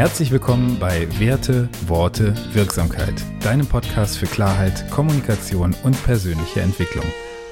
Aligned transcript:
Herzlich 0.00 0.30
willkommen 0.30 0.78
bei 0.80 1.06
Werte, 1.20 1.68
Worte, 1.86 2.34
Wirksamkeit, 2.54 3.22
deinem 3.44 3.66
Podcast 3.66 4.16
für 4.16 4.24
Klarheit, 4.24 4.90
Kommunikation 4.90 5.76
und 5.84 6.02
persönliche 6.04 6.62
Entwicklung. 6.62 7.04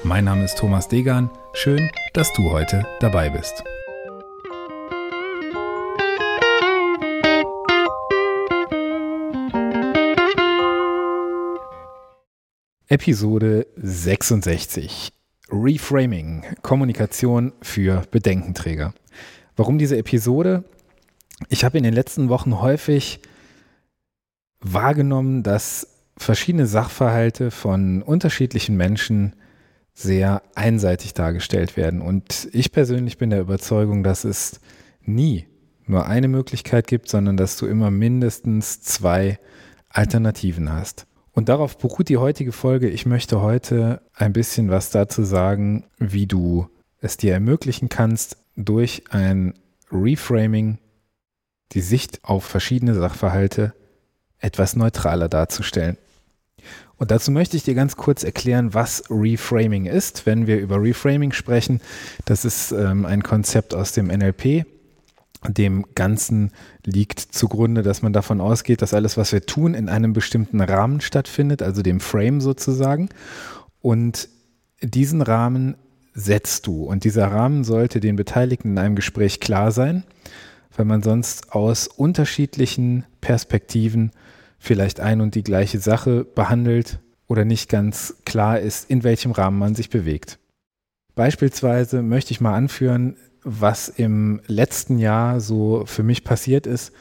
Mein 0.03 0.25
Name 0.25 0.45
ist 0.45 0.57
Thomas 0.57 0.87
Degan. 0.87 1.29
Schön, 1.53 1.91
dass 2.13 2.33
du 2.33 2.49
heute 2.49 2.87
dabei 3.01 3.29
bist. 3.29 3.63
Episode 12.87 13.67
66. 13.75 15.13
Reframing. 15.51 16.45
Kommunikation 16.63 17.53
für 17.61 18.01
Bedenkenträger. 18.09 18.95
Warum 19.55 19.77
diese 19.77 19.97
Episode? 19.97 20.63
Ich 21.47 21.63
habe 21.63 21.77
in 21.77 21.83
den 21.83 21.93
letzten 21.93 22.29
Wochen 22.29 22.59
häufig 22.59 23.21
wahrgenommen, 24.59 25.43
dass 25.43 25.87
verschiedene 26.17 26.65
Sachverhalte 26.65 27.49
von 27.49 28.01
unterschiedlichen 28.01 28.75
Menschen 28.75 29.35
sehr 29.93 30.43
einseitig 30.55 31.13
dargestellt 31.13 31.77
werden. 31.77 32.01
Und 32.01 32.49
ich 32.51 32.71
persönlich 32.71 33.17
bin 33.17 33.29
der 33.29 33.41
Überzeugung, 33.41 34.03
dass 34.03 34.25
es 34.25 34.59
nie 35.01 35.47
nur 35.85 36.05
eine 36.05 36.27
Möglichkeit 36.27 36.87
gibt, 36.87 37.09
sondern 37.09 37.37
dass 37.37 37.57
du 37.57 37.65
immer 37.65 37.89
mindestens 37.89 38.81
zwei 38.81 39.39
Alternativen 39.89 40.71
hast. 40.71 41.07
Und 41.31 41.49
darauf 41.49 41.77
beruht 41.77 42.09
die 42.09 42.17
heutige 42.17 42.51
Folge. 42.51 42.89
Ich 42.89 43.05
möchte 43.05 43.41
heute 43.41 44.01
ein 44.13 44.33
bisschen 44.33 44.69
was 44.69 44.91
dazu 44.91 45.23
sagen, 45.23 45.85
wie 45.97 46.27
du 46.27 46.67
es 47.01 47.17
dir 47.17 47.33
ermöglichen 47.33 47.89
kannst, 47.89 48.37
durch 48.55 49.03
ein 49.09 49.53
Reframing 49.91 50.79
die 51.71 51.81
Sicht 51.81 52.19
auf 52.23 52.43
verschiedene 52.43 52.95
Sachverhalte 52.95 53.73
etwas 54.39 54.75
neutraler 54.75 55.29
darzustellen. 55.29 55.97
Und 56.97 57.11
dazu 57.11 57.31
möchte 57.31 57.55
ich 57.55 57.63
dir 57.63 57.75
ganz 57.75 57.95
kurz 57.95 58.23
erklären, 58.23 58.73
was 58.73 59.03
Reframing 59.09 59.85
ist. 59.85 60.25
Wenn 60.25 60.47
wir 60.47 60.59
über 60.59 60.81
Reframing 60.81 61.31
sprechen, 61.31 61.79
das 62.25 62.43
ist 62.43 62.71
ähm, 62.71 63.05
ein 63.05 63.23
Konzept 63.23 63.73
aus 63.73 63.93
dem 63.93 64.07
NLP, 64.07 64.65
dem 65.47 65.85
Ganzen 65.95 66.51
liegt 66.83 67.19
zugrunde, 67.19 67.81
dass 67.81 68.01
man 68.01 68.11
davon 68.11 68.41
ausgeht, 68.41 68.81
dass 68.81 68.93
alles, 68.93 69.15
was 69.15 69.31
wir 69.31 69.45
tun, 69.45 69.73
in 69.73 69.87
einem 69.87 70.11
bestimmten 70.11 70.59
Rahmen 70.59 70.99
stattfindet, 70.99 71.61
also 71.61 71.81
dem 71.81 72.01
Frame 72.01 72.41
sozusagen. 72.41 73.07
Und 73.79 74.27
diesen 74.81 75.21
Rahmen 75.21 75.75
setzt 76.13 76.67
du. 76.67 76.83
Und 76.83 77.05
dieser 77.05 77.27
Rahmen 77.27 77.63
sollte 77.63 78.01
den 78.01 78.17
Beteiligten 78.17 78.71
in 78.71 78.77
einem 78.77 78.95
Gespräch 78.95 79.39
klar 79.39 79.71
sein, 79.71 80.03
weil 80.79 80.85
man 80.85 81.03
sonst 81.03 81.51
aus 81.51 81.87
unterschiedlichen 81.89 83.03
Perspektiven 83.19 84.11
vielleicht 84.59 85.01
ein 85.01 85.19
und 85.19 85.35
die 85.35 85.43
gleiche 85.43 85.77
Sache 85.77 86.23
behandelt 86.23 86.99
oder 87.27 87.43
nicht 87.43 87.67
ganz 87.69 88.15
klar 88.23 88.61
ist, 88.61 88.89
in 88.89 89.03
welchem 89.03 89.33
Rahmen 89.33 89.59
man 89.59 89.75
sich 89.75 89.89
bewegt. 89.89 90.39
Beispielsweise 91.15 92.01
möchte 92.01 92.31
ich 92.31 92.39
mal 92.39 92.55
anführen, 92.55 93.17
was 93.43 93.89
im 93.89 94.39
letzten 94.47 94.99
Jahr 94.99 95.41
so 95.41 95.83
für 95.85 96.03
mich 96.03 96.23
passiert 96.23 96.65
ist, 96.65 96.93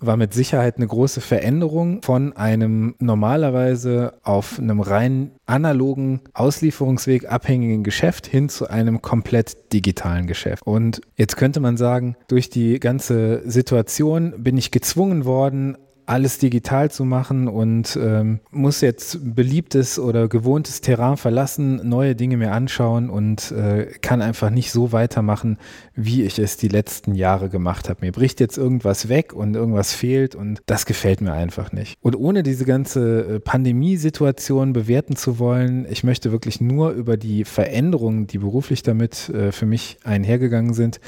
war 0.00 0.16
mit 0.16 0.34
Sicherheit 0.34 0.76
eine 0.76 0.86
große 0.86 1.20
Veränderung 1.20 2.02
von 2.02 2.36
einem 2.36 2.94
normalerweise 2.98 4.14
auf 4.22 4.58
einem 4.58 4.80
rein 4.80 5.32
analogen 5.46 6.20
Auslieferungsweg 6.32 7.30
abhängigen 7.30 7.84
Geschäft 7.84 8.26
hin 8.26 8.48
zu 8.48 8.68
einem 8.68 9.02
komplett 9.02 9.72
digitalen 9.72 10.26
Geschäft. 10.26 10.66
Und 10.66 11.00
jetzt 11.16 11.36
könnte 11.36 11.60
man 11.60 11.76
sagen, 11.76 12.16
durch 12.28 12.50
die 12.50 12.80
ganze 12.80 13.42
Situation 13.48 14.34
bin 14.38 14.56
ich 14.56 14.70
gezwungen 14.70 15.24
worden, 15.24 15.76
alles 16.10 16.38
digital 16.38 16.90
zu 16.90 17.04
machen 17.04 17.46
und 17.46 17.96
ähm, 18.02 18.40
muss 18.50 18.80
jetzt 18.80 19.34
beliebtes 19.36 19.96
oder 19.96 20.26
gewohntes 20.26 20.80
Terrain 20.80 21.16
verlassen, 21.16 21.88
neue 21.88 22.16
Dinge 22.16 22.36
mir 22.36 22.50
anschauen 22.50 23.08
und 23.08 23.52
äh, 23.52 23.86
kann 24.02 24.20
einfach 24.20 24.50
nicht 24.50 24.72
so 24.72 24.90
weitermachen, 24.90 25.56
wie 25.94 26.24
ich 26.24 26.40
es 26.40 26.56
die 26.56 26.66
letzten 26.66 27.14
Jahre 27.14 27.48
gemacht 27.48 27.88
habe. 27.88 28.00
Mir 28.04 28.10
bricht 28.10 28.40
jetzt 28.40 28.58
irgendwas 28.58 29.08
weg 29.08 29.32
und 29.32 29.54
irgendwas 29.54 29.94
fehlt 29.94 30.34
und 30.34 30.60
das 30.66 30.84
gefällt 30.84 31.20
mir 31.20 31.32
einfach 31.32 31.70
nicht. 31.70 31.96
Und 32.00 32.16
ohne 32.16 32.42
diese 32.42 32.64
ganze 32.64 33.36
äh, 33.36 33.40
Pandemiesituation 33.40 34.72
bewerten 34.72 35.14
zu 35.14 35.38
wollen, 35.38 35.86
ich 35.88 36.02
möchte 36.02 36.32
wirklich 36.32 36.60
nur 36.60 36.90
über 36.90 37.16
die 37.16 37.44
Veränderungen, 37.44 38.26
die 38.26 38.38
beruflich 38.38 38.82
damit 38.82 39.28
äh, 39.28 39.52
für 39.52 39.66
mich 39.66 39.98
einhergegangen 40.02 40.74
sind, 40.74 40.98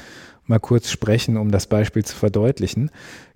mal 0.45 0.59
kurz 0.59 0.89
sprechen, 0.89 1.37
um 1.37 1.51
das 1.51 1.67
Beispiel 1.67 2.03
zu 2.03 2.15
verdeutlichen 2.15 2.91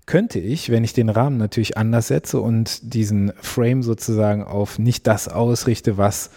könnte 0.08 0.40
ich, 0.40 0.72
wenn 0.72 0.84
ich 0.86 0.94
den 0.94 1.10
Rahmen 1.10 1.38
natürlich 1.38 1.78
anders 1.78 2.08
setze 2.08 2.40
und 2.40 2.94
diesen 2.94 3.34
Frame 3.42 3.84
sozusagen 3.84 4.42
auf 4.42 4.80
nicht 4.80 5.06
das 5.06 5.28
ausrichte, 5.28 5.98
was 5.98 6.32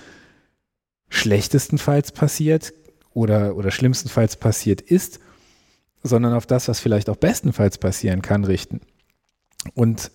schlechtestenfalls 1.08 2.12
passiert 2.12 2.74
oder, 3.14 3.56
oder 3.56 3.70
schlimmstenfalls 3.70 4.36
passiert 4.36 4.80
ist, 4.80 5.20
sondern 6.02 6.34
auf 6.34 6.46
das, 6.46 6.68
was 6.68 6.80
vielleicht 6.80 7.08
auch 7.08 7.16
bestenfalls 7.16 7.78
passieren 7.78 8.22
kann, 8.22 8.44
richten. 8.44 8.80
Und 9.74 10.10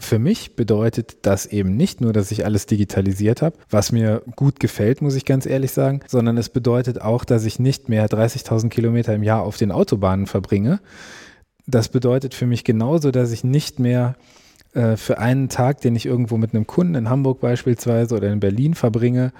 für 0.00 0.18
mich 0.18 0.56
bedeutet 0.56 1.18
das 1.22 1.46
eben 1.46 1.76
nicht 1.76 2.00
nur, 2.00 2.12
dass 2.12 2.30
ich 2.30 2.44
alles 2.44 2.66
digitalisiert 2.66 3.42
habe, 3.42 3.56
was 3.68 3.92
mir 3.92 4.22
gut 4.34 4.58
gefällt, 4.58 5.02
muss 5.02 5.14
ich 5.14 5.24
ganz 5.24 5.46
ehrlich 5.46 5.72
sagen, 5.72 6.00
sondern 6.08 6.38
es 6.38 6.48
bedeutet 6.48 7.00
auch, 7.00 7.24
dass 7.24 7.44
ich 7.44 7.58
nicht 7.58 7.88
mehr 7.88 8.08
30.000 8.08 8.68
Kilometer 8.70 9.14
im 9.14 9.22
Jahr 9.22 9.42
auf 9.42 9.56
den 9.56 9.70
Autobahnen 9.70 10.26
verbringe, 10.26 10.80
das 11.66 11.88
bedeutet 11.88 12.34
für 12.34 12.46
mich 12.46 12.64
genauso, 12.64 13.10
dass 13.10 13.30
ich 13.30 13.44
nicht 13.44 13.78
mehr 13.78 14.16
äh, 14.72 14.96
für 14.96 15.18
einen 15.18 15.48
Tag, 15.48 15.80
den 15.80 15.96
ich 15.96 16.06
irgendwo 16.06 16.36
mit 16.36 16.54
einem 16.54 16.66
Kunden 16.66 16.94
in 16.94 17.10
Hamburg 17.10 17.40
beispielsweise 17.40 18.16
oder 18.16 18.32
in 18.32 18.40
Berlin 18.40 18.74
verbringe, 18.74 19.32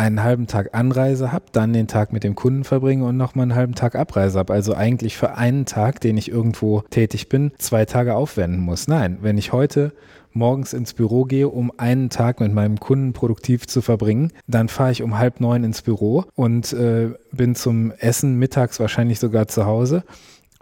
einen 0.00 0.22
halben 0.22 0.46
Tag 0.46 0.70
Anreise 0.72 1.30
habe, 1.30 1.44
dann 1.52 1.72
den 1.72 1.86
Tag 1.86 2.12
mit 2.12 2.24
dem 2.24 2.34
Kunden 2.34 2.64
verbringe 2.64 3.04
und 3.04 3.16
nochmal 3.16 3.44
einen 3.44 3.54
halben 3.54 3.74
Tag 3.74 3.94
Abreise 3.94 4.38
habe. 4.38 4.52
Also 4.52 4.74
eigentlich 4.74 5.16
für 5.16 5.34
einen 5.34 5.66
Tag, 5.66 6.00
den 6.00 6.16
ich 6.16 6.30
irgendwo 6.30 6.82
tätig 6.90 7.28
bin, 7.28 7.52
zwei 7.58 7.84
Tage 7.84 8.14
aufwenden 8.14 8.60
muss. 8.60 8.88
Nein, 8.88 9.18
wenn 9.20 9.36
ich 9.36 9.52
heute 9.52 9.92
morgens 10.32 10.72
ins 10.72 10.94
Büro 10.94 11.24
gehe, 11.24 11.48
um 11.48 11.70
einen 11.76 12.08
Tag 12.08 12.40
mit 12.40 12.52
meinem 12.54 12.80
Kunden 12.80 13.12
produktiv 13.12 13.66
zu 13.66 13.82
verbringen, 13.82 14.32
dann 14.46 14.68
fahre 14.68 14.92
ich 14.92 15.02
um 15.02 15.18
halb 15.18 15.40
neun 15.40 15.64
ins 15.64 15.82
Büro 15.82 16.24
und 16.34 16.72
äh, 16.72 17.10
bin 17.32 17.54
zum 17.54 17.92
Essen 17.98 18.38
mittags 18.38 18.80
wahrscheinlich 18.80 19.18
sogar 19.18 19.48
zu 19.48 19.66
Hause 19.66 20.04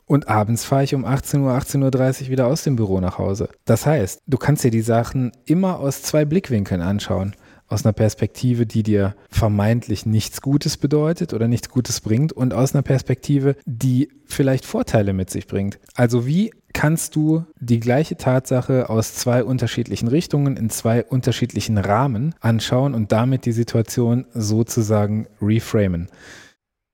und 0.09 0.27
abends 0.27 0.65
fahre 0.65 0.85
ich 0.85 0.95
um 0.95 1.05
18 1.05 1.43
Uhr, 1.43 1.53
18.30 1.53 2.23
Uhr 2.23 2.29
wieder 2.31 2.47
aus 2.47 2.65
dem 2.65 2.77
Büro 2.77 2.99
nach 2.99 3.19
Hause. 3.19 3.51
Das 3.67 3.85
heißt, 3.85 4.23
du 4.27 4.39
kannst 4.39 4.65
dir 4.65 4.71
die 4.71 4.81
Sachen 4.81 5.33
immer 5.45 5.79
aus 5.79 6.03
zwei 6.03 6.25
Blickwinkeln 6.25 6.81
anschauen. 6.81 7.35
Aus 7.69 7.85
einer 7.85 7.93
Perspektive, 7.93 8.65
die 8.65 8.83
dir 8.83 9.15
vermeintlich 9.29 10.07
nichts 10.07 10.41
Gutes 10.41 10.79
bedeutet 10.79 11.35
oder 11.35 11.49
nichts 11.49 11.69
Gutes 11.69 12.01
bringt 12.01 12.33
und 12.33 12.55
aus 12.55 12.75
einer 12.75 12.83
Perspektive, 12.83 13.57
die 13.67 14.09
vielleicht 14.25 14.65
Vorteile 14.65 15.13
mit 15.13 15.29
sich 15.29 15.47
bringt. 15.47 15.79
Also 15.95 16.27
wie 16.27 16.51
kannst 16.73 17.15
du 17.15 17.45
die 17.61 17.79
gleiche 17.79 18.17
Tatsache 18.17 18.89
aus 18.89 19.15
zwei 19.15 19.45
unterschiedlichen 19.45 20.09
Richtungen 20.09 20.57
in 20.57 20.71
zwei 20.71 21.05
unterschiedlichen 21.05 21.77
Rahmen 21.77 22.35
anschauen 22.41 22.95
und 22.95 23.13
damit 23.13 23.45
die 23.45 23.53
Situation 23.53 24.27
sozusagen 24.33 25.27
reframen? 25.43 26.09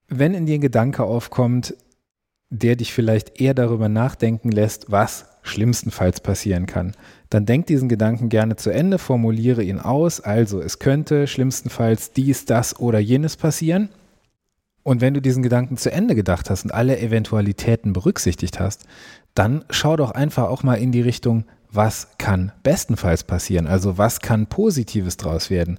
Wenn 0.09 0.35
in 0.35 0.47
dir 0.47 0.55
ein 0.55 0.61
Gedanke 0.61 1.05
aufkommt, 1.05 1.75
der 2.51 2.77
dich 2.77 2.93
vielleicht 2.93 3.41
eher 3.41 3.55
darüber 3.55 3.89
nachdenken 3.89 4.51
lässt, 4.51 4.91
was 4.91 5.27
schlimmstenfalls 5.45 6.21
passieren 6.21 6.67
kann. 6.67 6.93
Dann 7.31 7.47
denk 7.47 7.67
diesen 7.67 7.89
Gedanken 7.89 8.29
gerne 8.29 8.57
zu 8.57 8.71
Ende, 8.71 8.99
formuliere 8.99 9.63
ihn 9.63 9.79
aus. 9.79 10.21
Also, 10.21 10.61
es 10.61 10.81
könnte 10.81 11.29
schlimmstenfalls 11.29 12.13
dies, 12.13 12.47
das 12.47 12.81
oder 12.81 12.99
jenes 12.99 13.37
passieren. 13.37 13.91
Und 14.83 15.01
wenn 15.01 15.15
du 15.15 15.23
diesen 15.23 15.43
Gedanken 15.43 15.77
zu 15.77 15.93
Ende 15.93 16.15
gedacht 16.15 16.51
hast 16.51 16.65
und 16.65 16.75
alle 16.75 16.99
Eventualitäten 16.99 17.93
berücksichtigt 17.93 18.59
hast, 18.59 18.87
dann 19.35 19.65
schau 19.71 19.97
doch 19.97 20.11
einfach 20.11 20.49
auch 20.49 20.63
mal 20.63 20.75
in 20.75 20.93
die 20.93 21.01
Richtung, 21.01 21.45
was 21.71 22.09
kann 22.19 22.53
bestenfalls 22.63 23.25
passieren? 23.25 23.67
Also, 23.67 23.99
was 23.99 24.21
kann 24.21 24.47
Positives 24.47 25.17
draus 25.17 25.51
werden? 25.51 25.79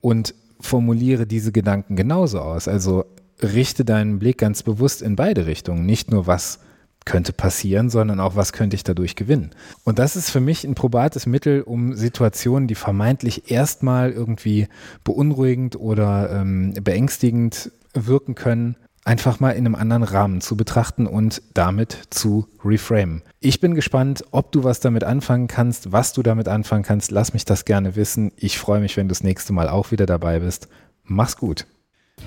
Und 0.00 0.34
formuliere 0.60 1.26
diese 1.26 1.52
Gedanken 1.52 1.96
genauso 1.96 2.40
aus. 2.40 2.68
Also 2.68 3.04
richte 3.42 3.84
deinen 3.84 4.18
Blick 4.18 4.38
ganz 4.38 4.62
bewusst 4.62 5.02
in 5.02 5.16
beide 5.16 5.46
Richtungen. 5.46 5.86
Nicht 5.86 6.10
nur, 6.10 6.26
was 6.26 6.60
könnte 7.04 7.32
passieren, 7.32 7.90
sondern 7.90 8.20
auch, 8.20 8.36
was 8.36 8.52
könnte 8.52 8.76
ich 8.76 8.84
dadurch 8.84 9.16
gewinnen. 9.16 9.50
Und 9.84 9.98
das 9.98 10.16
ist 10.16 10.30
für 10.30 10.40
mich 10.40 10.64
ein 10.64 10.74
probates 10.74 11.26
Mittel, 11.26 11.62
um 11.62 11.94
Situationen, 11.94 12.68
die 12.68 12.74
vermeintlich 12.74 13.50
erstmal 13.50 14.10
irgendwie 14.10 14.68
beunruhigend 15.04 15.76
oder 15.76 16.30
ähm, 16.30 16.74
beängstigend 16.82 17.72
wirken 17.94 18.34
können, 18.34 18.76
einfach 19.04 19.38
mal 19.38 19.50
in 19.50 19.66
einem 19.66 19.74
anderen 19.74 20.02
Rahmen 20.02 20.40
zu 20.40 20.56
betrachten 20.56 21.06
und 21.06 21.42
damit 21.52 21.98
zu 22.10 22.48
reframen. 22.64 23.22
Ich 23.40 23.60
bin 23.60 23.74
gespannt, 23.74 24.24
ob 24.30 24.50
du 24.52 24.64
was 24.64 24.80
damit 24.80 25.04
anfangen 25.04 25.46
kannst, 25.46 25.92
was 25.92 26.12
du 26.14 26.22
damit 26.22 26.48
anfangen 26.48 26.84
kannst. 26.84 27.10
Lass 27.10 27.34
mich 27.34 27.44
das 27.44 27.66
gerne 27.66 27.96
wissen. 27.96 28.32
Ich 28.36 28.58
freue 28.58 28.80
mich, 28.80 28.96
wenn 28.96 29.08
du 29.08 29.12
das 29.12 29.22
nächste 29.22 29.52
Mal 29.52 29.68
auch 29.68 29.90
wieder 29.90 30.06
dabei 30.06 30.40
bist. 30.40 30.68
Mach's 31.04 31.36
gut. 31.36 31.66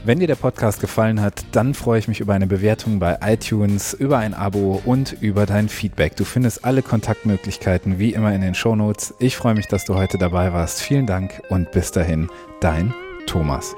Wenn 0.04 0.20
dir 0.20 0.28
der 0.28 0.36
Podcast 0.36 0.80
gefallen 0.80 1.22
hat, 1.22 1.44
dann 1.52 1.74
freue 1.74 2.00
ich 2.00 2.08
mich 2.08 2.20
über 2.20 2.34
eine 2.34 2.48
Bewertung 2.48 3.00
bei 3.00 3.18
iTunes, 3.22 3.94
über 3.94 4.18
ein 4.20 4.34
Abo 4.34 4.82
und 4.86 5.18
über 5.22 5.46
dein 5.46 5.68
Feedback. 5.68 6.16
Du 6.16 6.24
findest 6.24 6.64
alle 6.64 6.82
Kontaktmöglichkeiten 6.82 8.00
wie 8.00 8.14
immer 8.14 8.34
in 8.34 8.42
den 8.42 8.56
Shownotes. 8.56 9.14
Ich 9.20 9.36
freue 9.36 9.56
mich, 9.56 9.68
dass 9.68 9.86
du 9.86 9.96
heute 9.96 10.18
dabei 10.18 10.54
warst. 10.54 10.82
Vielen 10.82 11.08
Dank 11.08 11.42
und 11.50 11.72
bis 11.72 11.92
dahin, 11.92 12.30
dein 12.62 12.94
Thomas. 13.26 13.76